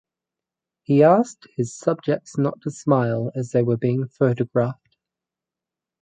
[0.81, 4.97] He asked his subjects not to smile as they were being photographed.